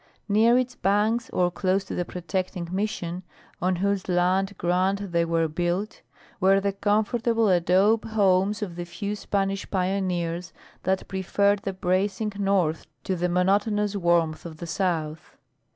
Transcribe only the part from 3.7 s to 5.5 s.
whose land grant they were